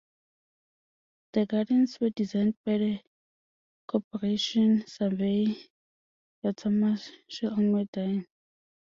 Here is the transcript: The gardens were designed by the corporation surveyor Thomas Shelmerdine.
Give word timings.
The 1.33 1.45
gardens 1.45 1.99
were 1.99 2.09
designed 2.09 2.55
by 2.65 2.79
the 2.79 3.01
corporation 3.85 4.83
surveyor 4.87 5.53
Thomas 6.57 7.11
Shelmerdine. 7.29 8.25